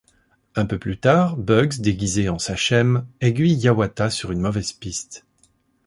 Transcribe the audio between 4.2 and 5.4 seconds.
une mauvaise piste.